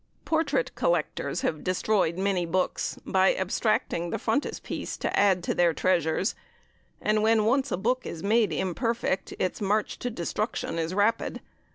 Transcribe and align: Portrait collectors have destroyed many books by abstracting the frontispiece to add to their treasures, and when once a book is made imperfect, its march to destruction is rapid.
Portrait 0.25 0.73
collectors 0.73 1.41
have 1.41 1.63
destroyed 1.63 2.17
many 2.17 2.43
books 2.43 2.97
by 3.05 3.35
abstracting 3.35 4.09
the 4.09 4.17
frontispiece 4.17 4.97
to 4.97 5.15
add 5.15 5.43
to 5.43 5.53
their 5.53 5.75
treasures, 5.75 6.33
and 6.99 7.21
when 7.21 7.45
once 7.45 7.71
a 7.71 7.77
book 7.77 8.03
is 8.03 8.23
made 8.23 8.51
imperfect, 8.51 9.31
its 9.37 9.61
march 9.61 9.99
to 9.99 10.09
destruction 10.09 10.79
is 10.79 10.95
rapid. 10.95 11.39